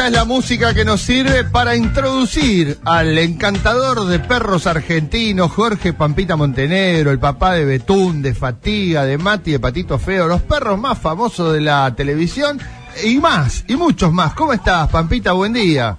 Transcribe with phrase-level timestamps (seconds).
[0.00, 5.92] esta es la música que nos sirve para introducir al encantador de perros argentinos, Jorge
[5.92, 10.80] Pampita Montenegro, el papá de Betún, de Fatiga, de Mati, de Patito Feo, los perros
[10.80, 12.58] más famosos de la televisión
[13.04, 14.32] y más, y muchos más.
[14.32, 15.32] ¿Cómo estás, Pampita?
[15.32, 15.98] Buen día.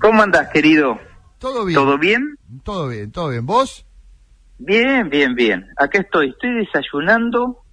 [0.00, 0.96] ¿Cómo andás, querido?
[1.40, 1.80] ¿Todo bien?
[1.80, 2.38] ¿Todo bien?
[2.62, 3.44] Todo bien, todo bien.
[3.44, 3.84] ¿Vos?
[4.58, 5.66] Bien, bien, bien.
[5.78, 6.28] Acá estoy.
[6.28, 7.64] Estoy desayunando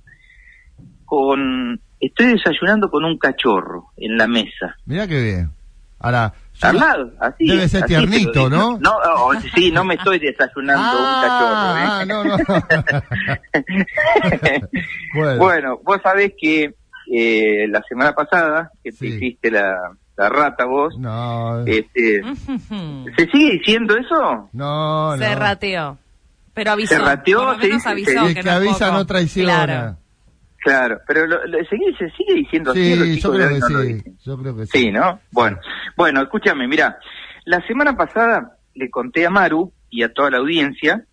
[1.06, 1.80] con...
[2.06, 4.76] Estoy desayunando con un cachorro en la mesa.
[4.86, 5.52] Mirá qué bien.
[6.00, 7.48] Ahora, yo- Al lado, así.
[7.48, 8.50] Debe ser así tiernito.
[8.50, 8.78] ¿no?
[8.80, 12.38] No, oh, sí, no me estoy desayunando Ah, un no, no.
[12.38, 12.66] cachorro,
[13.54, 14.62] ¿eh?
[15.16, 16.74] bueno, bueno, vos sabés que
[17.12, 19.76] eh, la semana pasada, que te hiciste la,
[20.18, 22.22] la rata vos, no, este,
[23.18, 24.50] ¿se sigue diciendo eso?
[24.54, 25.40] no, Se no.
[25.40, 25.98] rateó.
[26.54, 26.94] Pero avisó.
[26.96, 28.92] Se rateó, Por lo menos sí, avisó sí, Y es que no avisa poco.
[28.98, 29.66] no traiciona.
[29.66, 29.98] Claro.
[30.64, 33.70] Claro, pero lo, lo- ¿se, sigue, se sigue diciendo así, los Sí, yo de no
[33.70, 33.94] lo sí.
[33.94, 34.18] dicen.
[34.24, 34.80] Yo creo que sí.
[34.80, 35.20] Sí, ¿no?
[35.32, 35.60] Bueno,
[35.98, 36.98] bueno, escúchame, mira,
[37.46, 41.06] la semana pasada le conté a Maru y a toda la audiencia,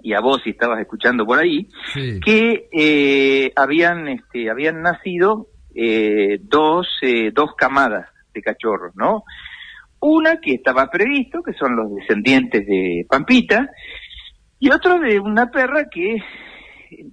[0.00, 2.20] y a vos si estabas escuchando por ahí, Sí.
[2.20, 9.24] que eh, habían, este, habían nacido eh, dos, eh, dos camadas de cachorros, ¿no?
[10.00, 13.68] Una que estaba previsto, que son los descendientes de Pampita,
[14.60, 16.18] y otro de una perra que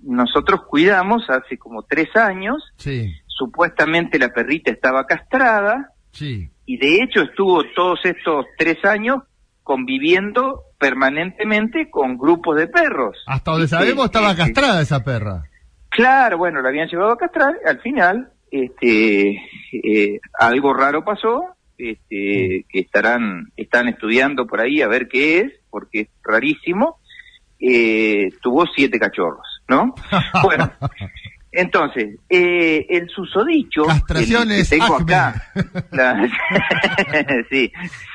[0.03, 6.49] nosotros cuidamos hace como tres años, Sí, supuestamente la perrita estaba castrada, sí.
[6.65, 9.23] y de hecho estuvo todos estos tres años
[9.63, 13.17] conviviendo permanentemente con grupos de perros.
[13.27, 15.43] Hasta donde sabemos estaba Este, castrada esa perra.
[15.89, 19.39] Claro, bueno, la habían llevado a castrar, al final este,
[19.71, 21.43] eh, algo raro pasó,
[21.77, 26.99] este, que estarán, están estudiando por ahí a ver qué es, porque es rarísimo,
[27.59, 29.95] eh, tuvo siete cachorros, ¿no?
[30.43, 30.71] Bueno,
[31.53, 35.13] entonces, eh, el susodicho, el que Castraciones tengo Acme.
[35.13, 35.51] acá,
[35.91, 36.29] la-
[37.49, 37.71] sí,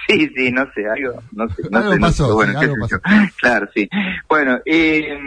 [0.08, 2.64] sí, sí, no sé, algo, no sé, no Algo sé, no pasó, sé, bueno, sí,
[2.64, 3.00] algo pasó.
[3.40, 3.88] Claro, sí.
[4.28, 5.18] Bueno, eh,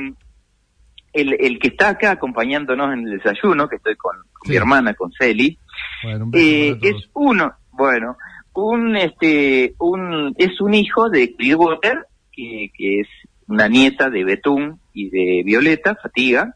[1.13, 4.51] el, el que está acá acompañándonos en el desayuno, que estoy con, con Sí.
[4.51, 5.57] mi hermana, con Celi,
[6.03, 8.17] Bueno, un beso eh, es uno, bueno,
[8.53, 13.07] un este, un es un hijo de Clearwater, que, que es
[13.49, 16.55] una nieta de Betún y de Violeta, Fatiga,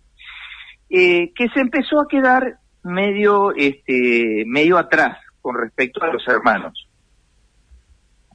[0.90, 6.88] eh, que se empezó a quedar medio, este, medio atrás con respecto a los hermanos,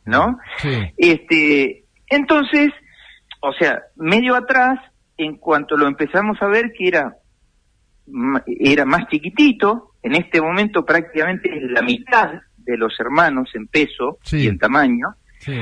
[0.04, 0.38] ¿no?
[0.58, 2.70] Sí, Este, entonces,
[3.40, 4.80] o sea, medio atrás,
[5.16, 7.16] en cuanto lo empezamos a ver que era,
[8.46, 14.18] era más chiquitito, en este momento prácticamente es la mitad de los hermanos en peso
[14.22, 14.44] Sí.
[14.44, 15.14] y en tamaño.
[15.38, 15.58] sí.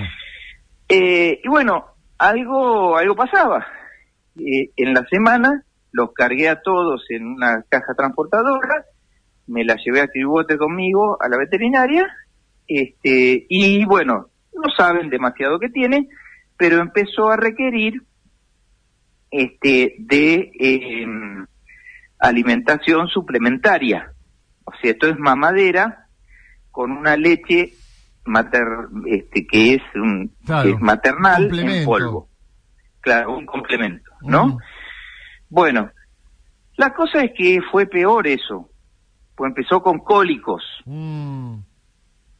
[0.89, 3.67] Eh, y bueno, algo, algo pasaba.
[4.39, 8.85] Eh, en la semana los cargué a todos en una caja transportadora,
[9.47, 12.07] me la llevé a Tribote conmigo a la veterinaria,
[12.67, 16.09] este, y bueno, no saben demasiado qué tiene,
[16.57, 18.03] pero empezó a requerir
[19.31, 21.07] este de eh,
[22.19, 24.13] alimentación suplementaria.
[24.65, 26.09] O sea, esto es mamadera
[26.71, 27.73] con una leche
[28.27, 28.67] mater,
[29.07, 31.91] este, que es, un, Claro, que es maternal en complemento.
[31.91, 32.29] polvo.
[33.01, 34.59] Claro, un complemento, ¿no?
[35.49, 35.91] Bueno,
[36.77, 38.69] la cosa es que fue peor eso.
[39.35, 41.59] Pues empezó con cólicos, Mm,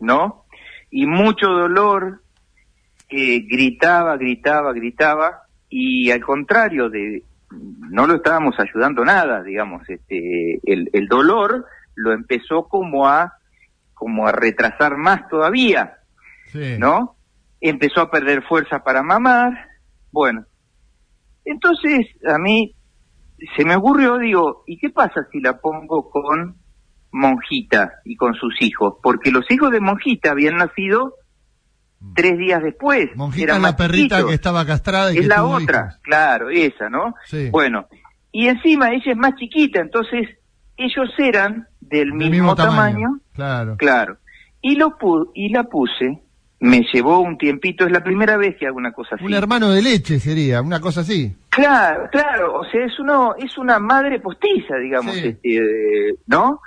[0.01, 0.45] ¿no?
[0.91, 2.23] Y mucho dolor,
[3.09, 10.61] eh, gritaba, gritaba, gritaba, y al contrario de, no lo estábamos ayudando nada, digamos, este,
[10.65, 13.35] el, el dolor lo empezó como a,
[13.97, 15.95] como a retrasar más todavía,
[16.53, 16.77] sí.
[16.79, 17.17] ¿no?
[17.61, 19.53] Empezó a perder fuerza para mamar,
[20.13, 20.45] bueno,
[21.45, 22.75] entonces a mí
[23.57, 26.57] se me ocurrió, digo, ¿y qué pasa si la pongo con
[27.13, 28.95] Monjita y con sus hijos?
[29.03, 31.15] Porque los hijos de Monjita habían nacido
[32.15, 33.09] tres días después.
[33.17, 34.29] Monjita es la perrita chiquitos.
[34.29, 36.01] que estaba castrada y Es que la otra, hijos.
[36.03, 37.15] claro, esa, ¿no?
[37.25, 37.49] Sí.
[37.51, 37.87] Bueno,
[38.33, 40.29] y encima ella es más chiquita, entonces
[40.77, 43.77] ellos eran del mismo, tamaño, Claro.
[43.79, 44.17] claro.
[44.63, 46.19] Y lo pu y la puse,
[46.61, 49.25] me llevó un tiempito, es la primera vez que hago una cosa así.
[49.25, 51.35] Un hermano de leche sería, una cosa así.
[51.51, 55.29] Claro, claro, o sea, es uno, es una madre postiza, digamos, Sí.
[55.29, 56.61] este, ¿no?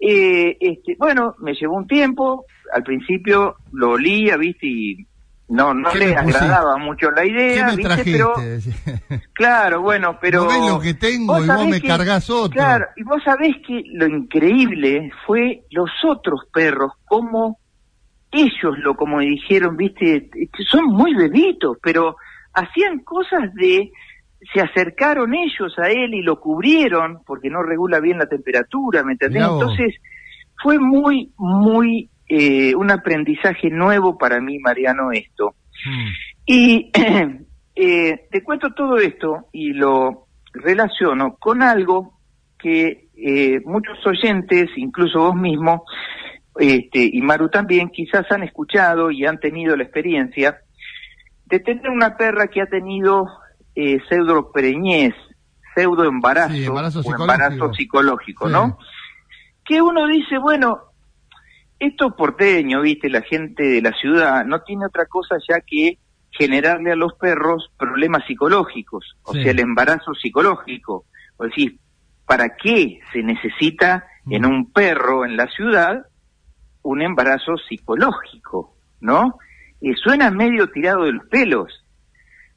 [0.00, 2.44] Eh, este, bueno, me llevó un tiempo,
[2.74, 5.06] al principio lo olía, viste, y
[5.48, 8.32] no, no ¿Qué le agradaba mucho la ¿Qué idea, me viste, pero,
[9.34, 10.44] claro, bueno, pero...
[10.44, 12.50] ¿No ves lo que tengo y vos me que- cargas otro?
[12.50, 17.58] Claro, y vos sabés que lo increíble fue los otros perros, como
[18.30, 20.30] ellos lo, como dijeron, viste,
[20.70, 22.16] son muy bebitos, pero
[22.52, 23.92] hacían cosas de,
[24.52, 29.12] se acercaron ellos a él y lo cubrieron, porque no regula bien la temperatura, ¿me
[29.12, 29.42] entendés?
[29.42, 29.94] Entonces,
[30.62, 35.54] fue muy, muy eh, un aprendizaje nuevo para mí, Mariano, esto.
[35.86, 36.08] Mm.
[36.46, 36.90] Y
[37.74, 42.18] eh, te cuento todo esto y lo relaciono con algo
[42.58, 45.84] que eh, muchos oyentes, incluso vos mismo,
[46.58, 50.58] este, y Maru también, quizás han escuchado y han tenido la experiencia
[51.46, 53.26] de tener una perra que ha tenido
[53.74, 55.14] eh, pseudo preñez,
[55.74, 57.32] pseudo embarazo, Sí, embarazo o psicológico.
[57.32, 58.52] embarazo psicológico, Sí.
[58.52, 58.78] ¿no?
[59.64, 60.78] Que uno dice, bueno,
[61.78, 65.98] esto porteño, viste, la gente de la ciudad no tiene otra cosa ya que
[66.30, 69.42] generarle a los perros problemas psicológicos, o Sí.
[69.42, 71.04] sea, el embarazo psicológico.
[71.36, 71.78] O decir,
[72.26, 74.46] ¿para qué se necesita en Mm.
[74.46, 76.06] un perro en la ciudad
[76.82, 79.38] un embarazo psicológico, ¿no?
[79.80, 81.84] Eh, suena medio tirado de los pelos,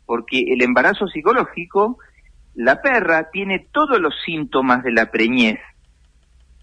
[0.05, 1.97] porque el embarazo psicológico,
[2.53, 5.59] la perra tiene todos los síntomas de la preñez,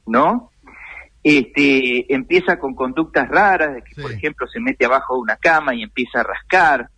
[0.07, 0.51] ¿no?
[1.25, 4.03] Este, empieza con conductas raras, de que Sí.
[4.03, 6.91] por ejemplo se mete abajo de una cama y empieza a rascar,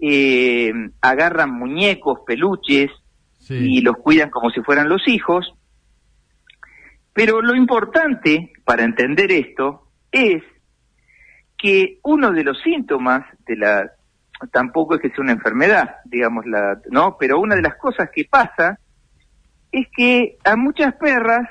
[0.00, 0.72] eh,
[1.02, 2.90] agarran muñecos, peluches,
[3.40, 3.54] Sí.
[3.78, 5.54] y los cuidan como si fueran los hijos.
[7.12, 10.42] Pero lo importante para entender esto es
[11.58, 13.90] que uno de los síntomas de la
[14.52, 18.24] tampoco es que sea una enfermedad, digamos la, no, pero una de las cosas que
[18.24, 18.78] pasa
[19.72, 21.48] es que a muchas perras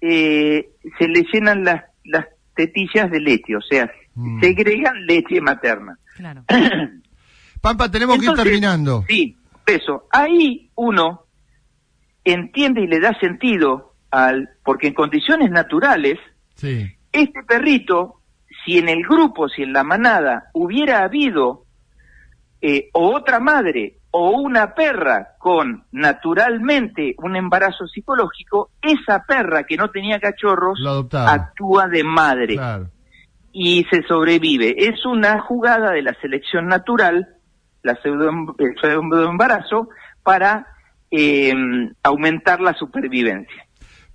[0.00, 0.68] eh,
[0.98, 4.40] se le llenan las las tetillas de leche, o sea, Mm.
[4.40, 5.96] segregan leche materna.
[6.16, 6.42] Claro.
[7.60, 9.04] Pampa, tenemos que ir terminando.
[9.08, 10.06] Sí, eso.
[10.10, 11.22] Ahí uno
[12.24, 16.18] entiende y le da sentido al, porque en condiciones naturales,
[16.54, 16.86] Sí.
[17.12, 18.20] este perrito,
[18.64, 21.64] si en el grupo, si en la manada hubiera habido
[22.60, 29.76] eh, o otra madre o una perra con naturalmente un embarazo psicológico, esa perra que
[29.76, 30.78] no tenía cachorros
[31.12, 32.90] actúa de madre Claro.
[33.52, 34.74] y se sobrevive.
[34.88, 37.28] Es una jugada de la selección natural,
[37.82, 39.88] la pseudo, el pseudo embarazo,
[40.22, 40.66] para
[41.10, 41.52] eh,
[42.02, 43.64] aumentar la supervivencia.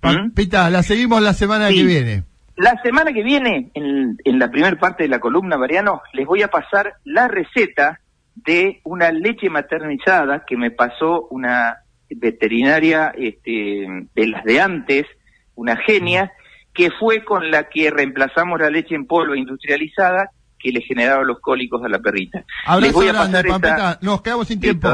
[0.00, 1.76] Pampita, la seguimos la semana Sí.
[1.78, 2.24] que viene.
[2.56, 6.42] La semana que viene, en, en la primera parte de la columna, Mariano, les voy
[6.42, 8.00] a pasar la receta
[8.34, 11.78] de una leche maternizada que me pasó una
[12.10, 15.06] veterinaria este, de las de antes,
[15.54, 16.32] una genia,
[16.72, 21.40] que fue con la que reemplazamos la leche en polvo industrializada que le generaba los
[21.40, 22.44] cólicos a la perrita.
[22.80, 23.98] les voy a grande, pasar esta-.
[24.00, 24.88] Nos quedamos sin tiempo.